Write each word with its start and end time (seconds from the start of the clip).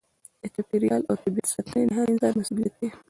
د 0.41 0.43
چاپیریال 0.55 1.01
او 1.09 1.15
طبیعت 1.23 1.47
ساتنه 1.53 1.81
د 1.87 1.91
هر 1.97 2.07
انسان 2.11 2.33
مسؤلیت 2.39 2.73
دی. 2.79 2.87